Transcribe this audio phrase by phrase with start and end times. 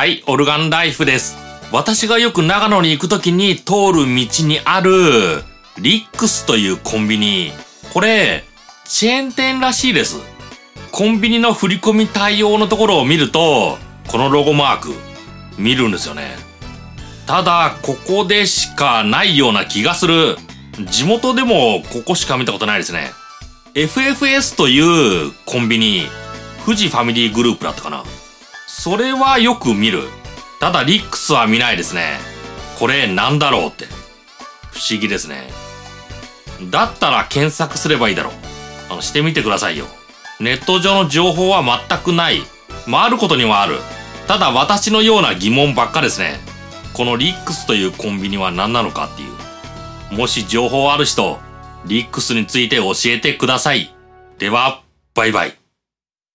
[0.00, 1.36] はい、オルガンライフです。
[1.72, 4.90] 私がよく長野に行くときに通る道にある、
[5.78, 7.52] リックスというコンビニ。
[7.92, 8.44] これ、
[8.86, 10.16] チェーン店らしいです。
[10.90, 13.76] コンビニの振り込み対応のところを見ると、
[14.08, 14.94] このロゴマーク、
[15.58, 16.34] 見るんですよね。
[17.26, 20.38] ただ、ここでしかないような気がする。
[20.88, 23.12] 地元でもここしか見たことないですね。
[23.74, 26.06] FFS というコンビニ、
[26.64, 28.02] 富士ファミリーグループだったかな。
[28.72, 30.04] それはよく見る。
[30.60, 32.18] ただ、リックスは見ないですね。
[32.78, 33.86] これなんだろうって。
[34.70, 35.50] 不思議ですね。
[36.70, 38.32] だったら検索すればいいだろう。
[38.88, 39.86] あの、してみてくださいよ。
[40.38, 42.42] ネット上の情報は全くない。
[42.86, 43.80] まあ、あることにはある。
[44.28, 46.38] ただ私のような疑問ばっかですね。
[46.94, 49.26] このリックスというコンビニは何なのかってい
[50.14, 50.16] う。
[50.16, 51.38] もし情報ある人、
[51.86, 53.92] リックスについて教えてください。
[54.38, 54.80] では、
[55.14, 55.59] バイバイ。